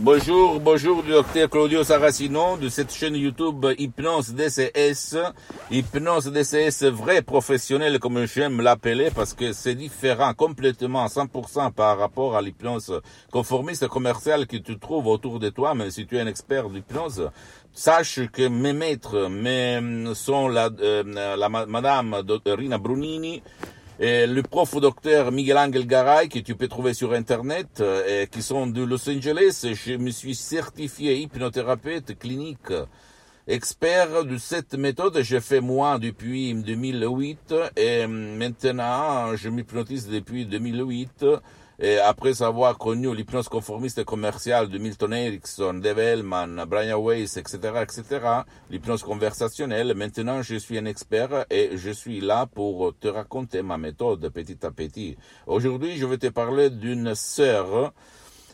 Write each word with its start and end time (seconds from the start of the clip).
Bonjour, 0.00 0.60
bonjour 0.60 1.02
docteur 1.02 1.50
Claudio 1.50 1.82
Saracino 1.82 2.56
de 2.56 2.68
cette 2.68 2.94
chaîne 2.94 3.16
YouTube 3.16 3.66
Hypnose 3.76 4.32
DCS. 4.32 5.16
Hypnose 5.72 6.30
DCS 6.30 6.84
vrai 6.84 7.20
professionnel 7.20 7.98
comme 7.98 8.24
j'aime 8.24 8.60
l'appeler 8.60 9.10
parce 9.12 9.34
que 9.34 9.52
c'est 9.52 9.74
différent 9.74 10.34
complètement 10.34 11.04
100% 11.06 11.72
par 11.72 11.98
rapport 11.98 12.36
à 12.36 12.42
l'hypnose 12.42 13.00
conformiste 13.32 13.88
commerciale 13.88 14.46
que 14.46 14.56
tu 14.56 14.78
trouves 14.78 15.08
autour 15.08 15.40
de 15.40 15.48
toi, 15.48 15.74
même 15.74 15.90
si 15.90 16.06
tu 16.06 16.16
es 16.16 16.20
un 16.20 16.28
expert 16.28 16.70
d'hypnose. 16.70 17.30
Sache 17.72 18.20
que 18.32 18.46
mes 18.46 18.72
maîtres 18.72 19.28
mes, 19.28 20.14
sont 20.14 20.46
la, 20.46 20.70
euh, 20.80 21.36
la 21.36 21.48
madame 21.48 22.22
Rina 22.46 22.78
Brunini, 22.78 23.42
et 23.98 24.26
le 24.26 24.42
prof 24.42 24.80
docteur 24.80 25.32
Miguel 25.32 25.58
Angel 25.58 25.86
Garay, 25.86 26.28
que 26.28 26.38
tu 26.38 26.54
peux 26.54 26.68
trouver 26.68 26.94
sur 26.94 27.12
Internet, 27.12 27.82
et 28.08 28.26
qui 28.30 28.42
sont 28.42 28.66
de 28.66 28.82
Los 28.82 29.08
Angeles. 29.08 29.66
Je 29.72 29.94
me 29.94 30.10
suis 30.10 30.34
certifié 30.34 31.16
hypnothérapeute 31.16 32.18
clinique 32.18 32.72
expert 33.48 34.24
de 34.24 34.36
cette 34.36 34.74
méthode. 34.74 35.20
J'ai 35.22 35.40
fait 35.40 35.60
moi 35.60 35.98
depuis 35.98 36.54
2008 36.54 37.54
et 37.76 38.06
maintenant 38.06 39.34
je 39.36 39.48
m'hypnotise 39.48 40.08
depuis 40.08 40.44
2008 40.44 41.24
et 41.80 41.98
après 41.98 42.42
avoir 42.42 42.76
connu 42.76 43.14
l'hypnose 43.14 43.48
conformiste 43.48 44.02
commerciale 44.04 44.68
de 44.68 44.78
Milton 44.78 45.12
Erickson, 45.12 45.74
Dave 45.74 46.00
Hellman, 46.00 46.64
Brian 46.66 47.00
Weiss, 47.00 47.36
etc., 47.36 47.58
etc., 47.82 48.02
l'hypnose 48.70 49.04
conversationnelle, 49.04 49.94
maintenant 49.94 50.42
je 50.42 50.56
suis 50.56 50.76
un 50.76 50.86
expert 50.86 51.46
et 51.50 51.76
je 51.76 51.90
suis 51.90 52.20
là 52.20 52.46
pour 52.46 52.94
te 52.98 53.06
raconter 53.06 53.62
ma 53.62 53.78
méthode 53.78 54.28
petit 54.30 54.66
à 54.66 54.72
petit. 54.72 55.16
Aujourd'hui, 55.46 55.96
je 55.96 56.06
vais 56.06 56.18
te 56.18 56.26
parler 56.28 56.70
d'une 56.70 57.14
sœur, 57.14 57.92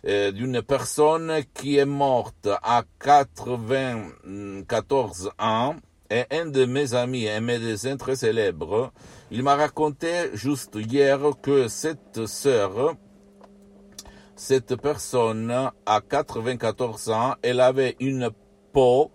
euh, 0.06 0.30
d'une 0.30 0.60
personne 0.60 1.40
qui 1.54 1.78
est 1.78 1.86
morte 1.86 2.50
à 2.62 2.82
94 3.00 5.30
ans, 5.38 5.76
et 6.10 6.24
un 6.30 6.44
de 6.46 6.66
mes 6.66 6.92
amis, 6.92 7.26
un 7.28 7.40
médecin 7.40 7.96
très 7.96 8.16
célèbre, 8.16 8.92
il 9.30 9.42
m'a 9.42 9.56
raconté 9.56 10.28
juste 10.34 10.76
hier 10.76 11.18
que 11.42 11.68
cette 11.68 12.26
sœur, 12.26 12.96
cette 14.36 14.76
personne, 14.76 15.50
à 15.86 16.00
94 16.00 17.10
ans, 17.10 17.34
elle 17.42 17.60
avait 17.60 17.96
une 18.00 18.30
peau 18.72 19.10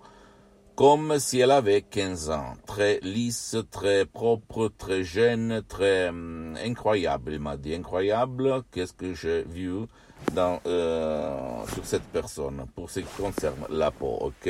comme 0.79 1.19
si 1.19 1.41
elle 1.41 1.51
avait 1.51 1.81
15 1.81 2.29
ans, 2.29 2.53
très 2.65 3.01
lisse, 3.01 3.57
très 3.69 4.05
propre, 4.05 4.71
très 4.77 5.03
jeune, 5.03 5.61
très 5.67 6.07
hum, 6.07 6.55
incroyable. 6.63 7.33
Il 7.33 7.41
m'a 7.41 7.57
dit 7.57 7.75
incroyable. 7.75 8.63
Qu'est-ce 8.71 8.93
que 8.93 9.13
j'ai 9.13 9.43
vu 9.43 9.87
dans, 10.33 10.61
euh, 10.65 11.65
sur 11.73 11.85
cette 11.85 12.03
personne 12.03 12.65
pour 12.75 12.89
ce 12.89 13.01
qui 13.01 13.21
concerne 13.21 13.65
la 13.69 13.91
peau, 13.91 14.19
ok? 14.21 14.49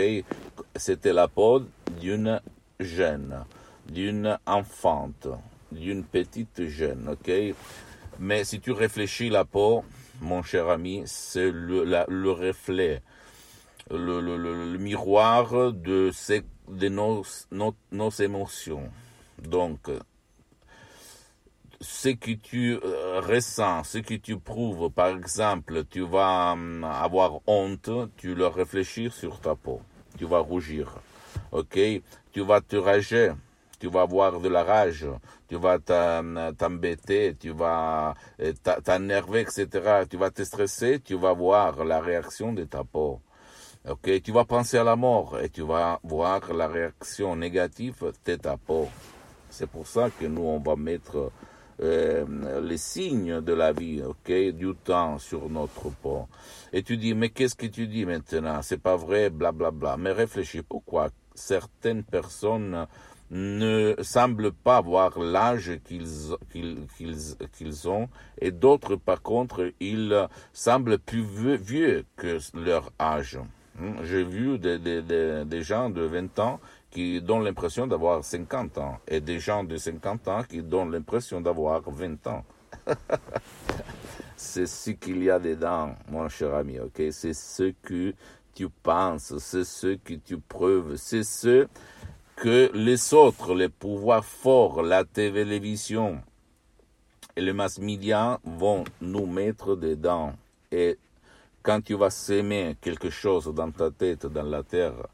C'était 0.76 1.14
la 1.14 1.28
peau 1.28 1.64
d'une 2.00 2.40
jeune, 2.80 3.44
d'une 3.92 4.38
enfante, 4.46 5.30
d'une 5.72 6.04
petite 6.04 6.68
jeune, 6.68 7.10
ok? 7.10 7.56
Mais 8.20 8.44
si 8.44 8.60
tu 8.60 8.74
réfléchis 8.74 9.30
la 9.30 9.46
peau, 9.46 9.86
mon 10.20 10.44
cher 10.44 10.68
ami, 10.68 11.04
c'est 11.06 11.50
le, 11.52 11.86
le, 11.86 12.32
reflet, 12.32 13.02
le, 13.90 14.78
miroir 14.78 15.72
de, 15.72 16.12
nos, 16.90 18.10
émotions. 18.10 18.92
Donc, 19.42 19.90
ce 21.80 22.10
que 22.10 22.32
tu 22.32 22.78
euh, 22.84 23.22
ressens, 23.22 23.86
ce 23.86 24.00
que 24.00 24.16
tu 24.16 24.38
prouves, 24.38 24.90
par 24.90 25.16
exemple, 25.16 25.86
tu 25.90 26.02
vas 26.02 26.52
hum, 26.52 26.84
avoir 26.84 27.40
honte, 27.48 27.90
tu 28.18 28.36
le 28.36 28.48
réfléchir 28.48 29.14
sur 29.14 29.40
ta 29.40 29.56
peau. 29.56 29.80
Tu 30.18 30.26
vas 30.26 30.40
rougir. 30.40 30.94
Ok? 31.54 31.80
Tu 32.34 32.42
vas 32.42 32.60
te 32.60 32.76
rager 32.76 33.32
tu 33.80 33.88
vas 33.88 34.02
avoir 34.02 34.40
de 34.40 34.50
la 34.50 34.64
rage, 34.64 35.08
tu 35.48 35.56
vas 35.56 35.80
t'embêter, 35.80 37.36
tu 37.40 37.52
vas 37.52 38.14
euh, 38.42 38.54
t'énerver, 38.84 39.42
etc. 39.42 40.06
Tu 40.10 40.18
vas 40.18 40.32
te 40.32 40.44
stresser, 40.44 41.00
tu 41.00 41.16
vas 41.16 41.34
voir 41.34 41.84
la 41.86 42.00
réaction 42.00 42.54
de 42.54 42.66
ta 42.66 42.84
peau. 42.84 43.22
Ok, 43.90 44.22
tu 44.22 44.32
vas 44.32 44.44
penser 44.44 44.78
à 44.78 44.84
la 44.84 44.98
mort 44.98 45.40
et 45.40 45.50
tu 45.50 45.62
vas 45.62 46.00
voir 46.04 46.54
la 46.54 46.68
réaction 46.68 47.36
négative 47.36 48.12
de 48.26 48.36
ta 48.36 48.58
peau. 48.58 48.90
C'est 49.50 49.70
pour 49.70 49.88
ça 49.88 50.10
que 50.10 50.26
nous 50.26 50.44
on 50.44 50.60
va 50.60 50.76
mettre 50.76 51.32
euh, 51.82 52.62
les 52.62 52.78
signes 52.78 53.40
de 53.40 53.54
la 53.54 53.72
vie, 53.72 54.04
ok, 54.04 54.32
du 54.54 54.76
temps 54.76 55.18
sur 55.18 55.50
notre 55.50 55.90
peau. 55.90 56.28
Et 56.74 56.84
tu 56.84 56.98
dis 56.98 57.14
mais 57.14 57.30
qu'est-ce 57.30 57.56
que 57.56 57.68
tu 57.68 57.88
dis 57.88 58.06
maintenant? 58.06 58.62
C'est 58.62 58.82
pas 58.82 58.98
vrai, 58.98 59.30
blablabla. 59.30 59.72
Bla, 59.72 59.96
bla. 59.96 59.98
Mais 59.98 60.12
réfléchis 60.12 60.62
pourquoi 60.62 61.10
certaines 61.34 62.04
personnes 62.04 62.86
ne 63.32 63.96
semblent 64.02 64.52
pas 64.52 64.78
avoir 64.78 65.20
l'âge 65.20 65.80
qu'ils 65.84 66.08
qu'ils 66.50 67.88
ont 67.88 68.10
et 68.40 68.52
d'autres 68.52 68.96
par 68.96 69.22
contre 69.22 69.72
ils 69.80 70.28
semblent 70.54 70.98
plus 70.98 71.24
vieux, 71.58 72.06
que 72.16 72.40
leur 72.56 72.92
âge. 73.00 73.40
Hmm, 73.78 74.04
j'ai 74.04 74.24
vu 74.24 74.58
des, 74.58 74.80
des, 74.80 75.02
des, 75.46 75.62
gens 75.62 75.90
de 75.90 76.02
20 76.02 76.40
ans 76.40 76.60
qui 76.92 77.22
donnent 77.22 77.46
l'impression 77.46 77.88
d'avoir 77.88 78.24
50 78.24 78.78
ans 78.78 78.98
et 79.08 79.22
des 79.22 79.40
gens 79.40 79.64
de 79.64 79.78
50 79.78 80.28
ans 80.28 80.44
qui 80.44 80.62
donnent 80.62 80.92
l'impression 80.92 81.40
d'avoir 81.40 81.82
20 81.90 82.28
ans. 82.28 82.44
c'est 84.36 84.66
ce 84.66 84.92
qu'il 84.92 85.24
y 85.24 85.30
a 85.30 85.40
dedans, 85.40 85.96
mon 86.10 86.28
cher 86.28 86.56
ami, 86.56 86.80
ok? 86.80 87.04
C'est 87.12 87.34
ce 87.34 87.74
que 87.82 88.14
tu 88.54 88.68
penses, 88.70 89.38
c'est 89.38 89.64
ce 89.64 89.96
que 89.96 90.16
tu 90.16 90.40
preuves, 90.40 90.96
c'est 90.98 91.24
ce 91.24 91.68
que 92.40 92.72
les 92.74 93.14
autres, 93.14 93.54
les 93.54 93.68
pouvoirs 93.68 94.24
forts, 94.24 94.82
la 94.82 95.04
télévision 95.04 96.22
et 97.36 97.42
les 97.42 97.52
mass 97.52 97.80
médias 97.80 98.40
vont 98.46 98.86
nous 99.02 99.26
mettre 99.26 99.76
dedans. 99.76 100.34
Et 100.72 100.98
quand 101.62 101.82
tu 101.82 101.96
vas 101.96 102.10
s'aimer 102.10 102.78
quelque 102.80 103.10
chose 103.10 103.54
dans 103.54 103.72
ta 103.72 103.92
tête, 103.92 104.26
dans 104.26 104.44
la 104.44 104.64
terre, 104.64 105.08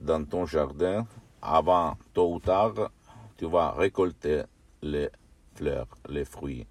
dans 0.00 0.24
ton 0.24 0.46
jardin, 0.46 1.06
avant, 1.42 1.98
tôt 2.14 2.32
ou 2.32 2.40
tard, 2.40 2.90
tu 3.36 3.46
vas 3.46 3.72
récolter 3.72 4.44
les 4.80 5.10
fleurs, 5.54 5.88
les 6.08 6.24
fruits. 6.24 6.66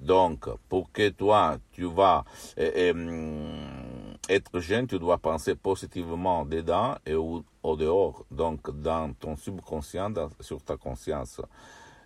Donc, 0.00 0.48
pour 0.68 0.90
que 0.90 1.10
toi, 1.10 1.58
tu 1.70 1.84
vas 1.84 2.24
eh, 2.56 2.88
eh, 2.88 2.92
être 4.28 4.60
jeune, 4.60 4.86
tu 4.86 4.98
dois 4.98 5.18
penser 5.18 5.54
positivement 5.54 6.44
dedans 6.44 6.96
et 7.06 7.14
au, 7.14 7.44
dehors, 7.76 8.24
donc 8.30 8.70
dans 8.80 9.12
ton 9.14 9.36
subconscient, 9.36 10.12
sur 10.40 10.62
ta 10.62 10.76
conscience. 10.76 11.40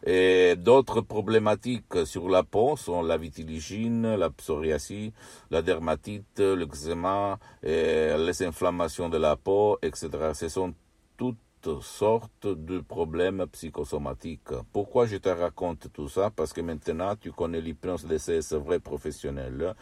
Et 0.07 0.55
d'autres 0.57 1.01
problématiques 1.01 2.07
sur 2.07 2.29
la 2.29 2.45
peau 2.45 2.77
sont 2.77 3.03
la 3.03 3.17
vitiligine, 3.17 4.15
la 4.15 4.31
psoriasis, 4.31 5.11
la 5.51 5.61
dermatite, 5.61 6.39
l'eczéma, 6.39 7.39
les 7.63 8.43
inflammations 8.43 9.09
de 9.09 9.19
la 9.19 9.37
peau, 9.37 9.79
etc. 9.83 10.09
Ce 10.35 10.49
sont 10.49 10.73
toutes 11.17 11.37
sortes 11.83 12.47
de 12.47 12.79
problèmes 12.79 13.47
psychosomatiques. 13.51 14.53
Pourquoi 14.73 15.07
je 15.07 15.17
te 15.17 15.29
raconte 15.29 15.93
tout 15.93 16.09
ça? 16.09 16.31
Parce 16.31 16.53
que 16.53 16.61
maintenant 16.61 17.17
tu 17.17 17.33
connais 17.33 17.61
l'hypnose 17.61 18.07
DCS 18.07 18.55
vrai 18.55 18.79
professionnel 18.79 19.75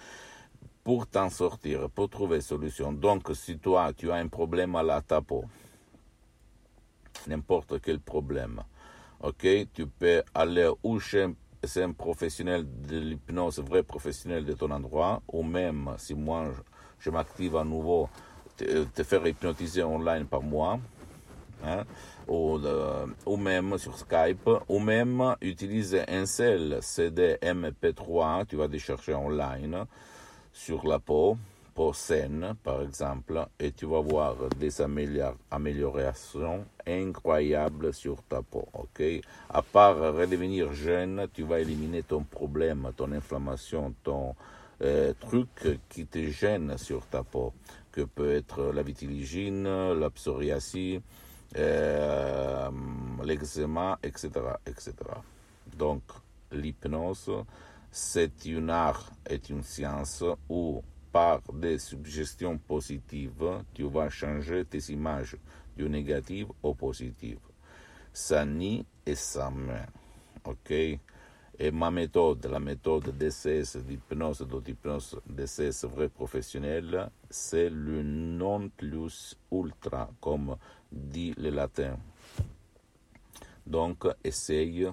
pour 0.87 1.09
t'en 1.09 1.31
sortir, 1.31 1.91
pour 1.91 2.09
trouver 2.09 2.41
solution. 2.41 2.93
Donc 2.93 3.29
si 3.35 3.59
toi 3.59 3.93
tu 3.93 4.13
as 4.13 4.15
un 4.15 4.29
problème 4.29 4.77
à 4.77 4.85
la 4.85 5.03
ta 5.03 5.21
n'importe 7.27 7.81
quel 7.81 7.99
problème, 7.99 8.63
ok, 9.21 9.49
tu 9.75 9.89
peux 9.89 10.23
aller 10.33 10.71
ou 10.85 11.01
chez 11.01 11.27
un 11.79 11.91
professionnel 11.91 12.65
de 12.89 12.99
l'hypnose, 12.99 13.59
vrai 13.59 13.83
professionnel 13.83 14.45
de 14.45 14.53
ton 14.53 14.71
endroit, 14.71 15.23
ou 15.27 15.43
même 15.43 15.91
si 15.99 16.15
moi 16.15 16.53
je, 17.01 17.11
m'active 17.11 17.57
à 17.57 17.65
nouveau, 17.65 18.09
te, 18.57 19.03
faire 19.03 19.27
hypnotiser 19.27 19.83
online 19.83 20.27
par 20.27 20.43
moi, 20.43 20.79
hein, 21.65 21.83
ou, 22.29 22.59
euh, 22.59 23.07
ou, 23.27 23.37
même 23.37 23.77
sur 23.79 23.99
Skype, 23.99 24.49
ou 24.69 24.79
même 24.79 25.35
utiliser 25.41 26.09
un 26.09 26.27
seul 26.27 26.79
CD 26.81 27.39
MP3, 27.43 28.47
tu 28.47 28.55
vas 28.55 28.69
chercher 28.79 29.15
online 29.15 29.85
sur 30.57 30.87
la 30.87 30.99
peau, 30.99 31.37
peau 31.75 31.93
saine 31.93 32.55
par 32.65 32.81
exemple, 32.81 33.47
et 33.61 33.73
tu 33.73 33.85
vas 33.85 34.01
voir 34.01 34.35
des 34.59 34.81
améliorations 34.81 36.65
incroyables 36.87 37.93
sur 37.93 38.23
ta 38.23 38.41
peau, 38.41 38.67
ok? 38.73 39.03
À 39.51 39.61
part 39.61 39.99
redevenir 40.15 40.73
jeune, 40.73 41.27
tu 41.35 41.43
vas 41.43 41.61
éliminer 41.61 42.03
ton 42.03 42.23
problème, 42.23 42.91
ton 42.97 43.13
inflammation, 43.13 43.93
ton 44.03 44.35
euh, 44.81 45.13
truc 45.21 45.79
qui 45.91 46.07
te 46.07 46.31
gêne 46.31 46.79
sur 46.79 47.05
ta 47.07 47.23
peau, 47.23 47.53
que 47.93 48.01
peut 48.01 48.33
être 48.35 48.73
la 48.73 48.83
vitiligine, 48.83 49.93
la 49.93 50.09
psoriasis, 50.09 51.01
euh, 51.59 52.71
l'eczéma, 53.23 53.99
etc., 54.03 54.31
etc. 54.67 54.95
Donc, 55.77 56.03
l'hypnose, 56.51 57.31
c'est 57.91 58.45
une 58.45 58.71
art 58.71 59.11
et 59.29 59.41
une 59.49 59.63
science 59.63 60.25
où 60.49 60.83
par 61.13 61.41
des 61.53 61.79
suggestions 61.79 62.59
positives, 62.59 63.63
tu 63.73 63.85
vas 63.85 64.11
changer 64.11 64.65
tes 64.65 64.93
images 64.93 65.37
du 65.77 65.89
négatif 65.89 66.47
au 66.63 66.75
positif. 66.75 67.39
Ça 68.13 68.45
nie 68.45 68.85
et 69.05 69.15
ça 69.15 69.51
met. 69.51 69.87
OK? 70.45 70.73
Et 71.59 71.71
ma 71.71 71.91
méthode, 71.91 72.45
la 72.47 72.61
méthode 72.61 73.17
DCS, 73.17 73.79
d'hypnose, 73.79 74.47
d'hypnose 74.63 75.19
DCS 75.27 75.87
vrai 75.87 76.11
professionnel, 76.11 77.11
c'est 77.31 77.71
le 77.71 78.03
non 78.03 78.69
plus 78.69 79.35
ultra, 79.51 80.11
comme 80.21 80.57
dit 80.93 81.33
le 81.39 81.49
latin. 81.49 81.97
Donc, 83.67 84.07
essaye 84.23 84.87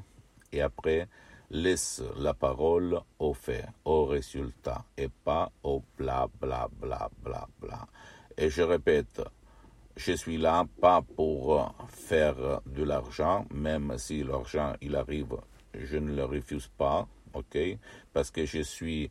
et 0.53 0.61
après, 0.61 1.09
laisse 1.53 2.01
la 2.17 2.33
parole 2.33 2.99
au 3.19 3.33
fait, 3.33 3.65
au 3.85 4.05
résultat, 4.05 4.83
et 4.97 5.07
pas 5.07 5.51
au 5.63 5.83
bla 5.97 6.27
bla 6.41 6.67
bla 6.81 7.09
bla 7.23 7.47
bla. 7.61 7.87
Et 8.35 8.49
je 8.49 8.63
répète, 8.63 9.21
je 9.95 10.13
suis 10.13 10.37
là 10.37 10.65
pas 10.81 11.01
pour 11.15 11.73
faire 11.87 12.61
de 12.65 12.83
l'argent, 12.83 13.45
même 13.53 13.93
si 13.97 14.23
l'argent 14.23 14.73
il 14.81 14.95
arrive, 14.95 15.37
je 15.75 15.97
ne 15.97 16.15
le 16.15 16.25
refuse 16.25 16.67
pas, 16.75 17.07
ok, 17.33 17.57
parce 18.11 18.31
que 18.31 18.45
je 18.45 18.61
suis 18.61 19.09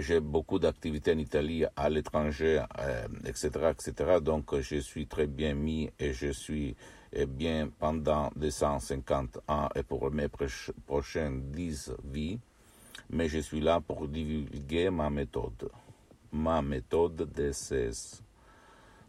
j'ai 0.00 0.20
beaucoup 0.20 0.58
d'activités 0.58 1.12
en 1.12 1.18
Italie, 1.18 1.64
à 1.76 1.90
l'étranger, 1.90 2.62
etc., 3.26 3.50
euh, 3.56 3.72
etc. 3.72 4.18
Donc, 4.22 4.58
je 4.58 4.76
suis 4.76 5.06
très 5.06 5.26
bien 5.26 5.54
mis 5.54 5.90
et 5.98 6.14
je 6.14 6.28
suis 6.28 6.74
eh 7.12 7.26
bien 7.26 7.70
pendant 7.78 8.30
250 8.36 9.38
ans 9.48 9.68
et 9.74 9.82
pour 9.82 10.10
mes 10.10 10.28
prochaines 10.86 11.50
10 11.50 11.92
vies. 12.04 12.38
Mais 13.10 13.28
je 13.28 13.38
suis 13.38 13.60
là 13.60 13.80
pour 13.80 14.08
divulguer 14.08 14.90
ma 14.90 15.10
méthode, 15.10 15.70
ma 16.32 16.62
méthode 16.62 17.30
DCS 17.32 18.22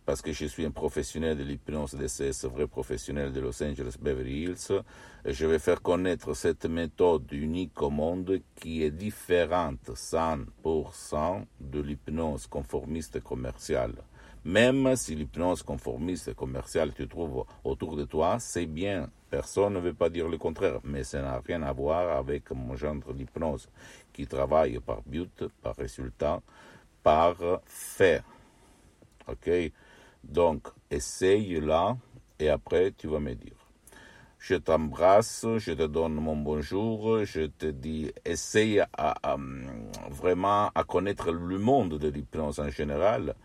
parce 0.06 0.22
que 0.22 0.34
je 0.34 0.46
suis 0.46 0.66
un 0.66 0.72
professionnel 0.72 1.38
de 1.38 1.44
l'hypnose 1.44 1.96
DCS, 1.96 2.46
vrai 2.46 2.68
professionnel 2.68 3.32
de 3.32 3.40
Los 3.40 3.64
Angeles 3.64 3.96
Beverly 4.00 4.44
Hills, 4.44 4.82
et 5.26 5.34
je 5.34 5.46
vais 5.46 5.60
faire 5.60 5.82
connaître 5.82 6.34
cette 6.34 6.66
méthode 6.66 7.32
unique 7.32 7.82
au 7.82 7.90
monde 7.90 8.42
qui 8.56 8.84
est 8.84 8.92
différente 8.92 9.92
100% 9.94 11.46
de 11.62 11.80
l'hypnose 11.80 12.48
conformiste 12.48 13.22
commerciale. 13.22 13.96
Même 14.46 14.96
si 14.98 15.16
l'hypnose 15.16 15.64
conformiste 15.64 16.28
et 16.28 16.34
commerciale 16.34 16.94
tu 16.94 17.08
trouves 17.08 17.46
autour 17.64 17.96
de 17.96 18.04
toi, 18.04 18.40
c'est 18.40 18.66
bien. 18.66 19.10
Personne 19.30 19.74
ne 19.74 19.80
veut 19.80 19.94
pas 19.94 20.10
dire 20.10 20.28
le 20.28 20.38
contraire, 20.38 20.80
mais 20.84 21.04
ça 21.06 21.22
n'a 21.22 21.40
rien 21.40 21.64
à 21.64 21.72
voir 21.72 22.18
avec 22.18 22.52
mon 22.52 22.76
genre 22.76 23.14
d'hypnose 23.14 23.70
qui 24.12 24.28
travaille 24.28 24.80
par 24.80 25.02
but, 25.04 25.46
par 25.62 25.76
résultat, 25.76 26.42
par 27.02 27.36
fait. 27.66 28.22
OK? 29.28 29.50
Donc, 30.24 30.68
essaye 30.92 31.60
là 31.62 31.96
et 32.38 32.50
après 32.50 32.92
tu 32.92 33.08
vas 33.08 33.20
me 33.20 33.34
dire. 33.34 33.56
Je 34.40 34.56
t'embrasse, 34.56 35.46
je 35.58 35.72
te 35.72 35.84
donne 35.84 36.16
mon 36.16 36.36
bonjour, 36.36 37.24
je 37.24 37.46
te 37.46 37.68
dis, 37.68 38.12
essaye 38.26 38.82
à, 38.98 39.38
vraiment 40.10 40.70
à 40.76 40.84
connaître 40.84 41.32
le 41.32 41.58
monde 41.58 41.98
de 41.98 42.10
l'hypnose 42.10 42.60
en 42.60 42.70
général 42.70 43.36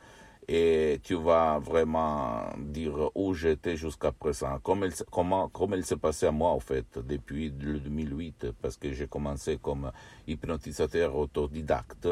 et 0.48 0.98
tu 1.04 1.14
vas 1.14 1.58
vraiment 1.58 2.48
dire 2.56 3.10
où 3.14 3.34
j'étais 3.34 3.76
jusqu'à 3.76 4.12
présent, 4.12 4.58
comme 4.62 4.84
il, 4.84 4.92
comment, 5.10 5.50
comment 5.50 5.76
il 5.76 5.84
s'est 5.84 5.98
passé 5.98 6.24
à 6.24 6.32
moi 6.32 6.50
en 6.50 6.60
fait 6.60 6.98
depuis 6.98 7.50
le 7.60 7.78
2008, 7.80 8.52
parce 8.62 8.78
que 8.78 8.92
j'ai 8.94 9.06
commencé 9.06 9.58
comme 9.60 9.92
hypnotisateur 10.26 11.14
autodidacte, 11.14 12.08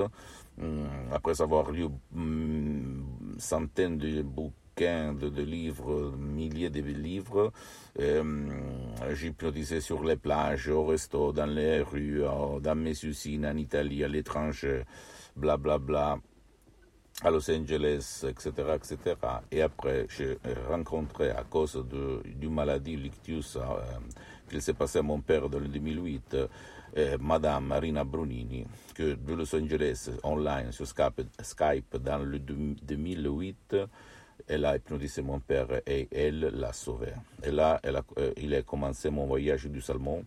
hum, 0.60 0.86
après 1.12 1.40
avoir 1.40 1.70
lu 1.70 1.86
hum, 2.14 3.06
centaines 3.38 3.96
de 3.96 4.20
bouquins, 4.20 5.14
de, 5.14 5.42
livres, 5.42 6.14
milliers 6.18 6.68
de 6.68 6.82
livres, 6.82 7.50
euh, 7.98 8.50
j'hypnotisais 9.14 9.80
sur 9.80 10.04
les 10.04 10.16
plages, 10.16 10.68
au 10.68 10.84
resto, 10.84 11.32
dans 11.32 11.46
les 11.46 11.80
rues, 11.80 12.20
dans 12.60 12.74
mes 12.74 13.02
usines 13.02 13.46
en 13.46 13.56
Italie, 13.56 14.04
à 14.04 14.08
l'étranger, 14.08 14.82
bla 15.34 15.56
bla 15.56 15.78
bla 15.78 16.18
à 17.22 17.30
Los 17.30 17.50
Angeles, 17.50 18.24
etc., 18.28 18.50
etc. 18.74 18.98
Et 19.50 19.62
après, 19.62 20.06
j'ai 20.16 20.38
rencontré, 20.68 21.30
à 21.30 21.44
cause 21.44 21.74
de, 21.90 22.22
d'une 22.24 22.52
maladie 22.54 22.96
lictus 22.96 23.56
euh, 23.56 23.60
qu'il 24.48 24.60
s'est 24.60 24.74
passé 24.74 24.98
à 24.98 25.02
mon 25.02 25.20
père 25.20 25.48
dans 25.48 25.58
le 25.58 25.68
2008, 25.68 26.36
euh, 26.98 27.18
Madame 27.20 27.66
Marina 27.66 28.04
Brunini, 28.04 28.66
que 28.94 29.14
de 29.14 29.34
Los 29.34 29.54
Angeles, 29.54 30.10
online, 30.22 30.72
sur 30.72 30.86
Skype, 30.86 31.22
Skype 31.42 31.96
dans 31.98 32.18
le 32.18 32.38
2008, 32.38 33.76
elle 34.48 34.64
a 34.64 34.76
hypnotisé 34.76 35.22
mon 35.22 35.40
père 35.40 35.68
et 35.86 36.08
elle 36.12 36.40
l'a 36.40 36.72
sauvé. 36.72 37.08
Et 37.42 37.50
là, 37.50 37.80
euh, 38.18 38.32
il 38.36 38.54
a 38.54 38.62
commencé 38.62 39.10
mon 39.10 39.26
voyage 39.26 39.66
du 39.66 39.80
Salmon, 39.80 40.24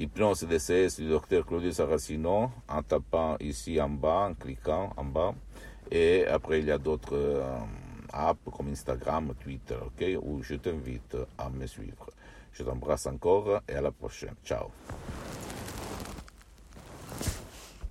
Hypnose 0.00 0.44
DCS 0.44 0.96
du 0.98 1.10
docteur 1.10 1.44
Claudio 1.44 1.70
Saracino 1.70 2.50
en 2.66 2.82
tapant 2.82 3.36
ici 3.40 3.78
en 3.80 3.90
bas, 3.90 4.30
en 4.30 4.34
cliquant 4.34 4.94
en 4.96 5.04
bas. 5.04 5.34
Et 5.90 6.26
après, 6.26 6.60
il 6.60 6.66
y 6.66 6.70
a 6.70 6.78
d'autres. 6.78 7.14
Uh, 7.14 7.87
app 8.12 8.38
comme 8.56 8.68
Instagram, 8.68 9.34
Twitter, 9.42 9.76
ok 9.84 10.04
Où 10.22 10.42
je 10.42 10.54
t'invite 10.54 11.16
à 11.36 11.48
me 11.50 11.66
suivre. 11.66 12.10
Je 12.52 12.62
t'embrasse 12.62 13.06
encore 13.06 13.60
et 13.68 13.74
à 13.74 13.80
la 13.80 13.90
prochaine. 13.92 14.34
Ciao. 14.44 14.68